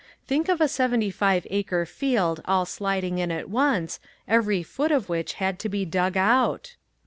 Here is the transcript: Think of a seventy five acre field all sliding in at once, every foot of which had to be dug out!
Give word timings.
Think 0.25 0.49
of 0.49 0.59
a 0.59 0.67
seventy 0.67 1.11
five 1.11 1.45
acre 1.51 1.85
field 1.85 2.41
all 2.45 2.65
sliding 2.65 3.19
in 3.19 3.31
at 3.31 3.51
once, 3.51 3.99
every 4.27 4.63
foot 4.63 4.91
of 4.91 5.09
which 5.09 5.33
had 5.33 5.59
to 5.59 5.69
be 5.69 5.85
dug 5.85 6.17
out! 6.17 6.75